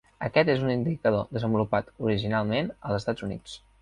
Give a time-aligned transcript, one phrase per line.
[0.27, 3.55] Aquest és un indicador desenvolupat originalment als Estats Units.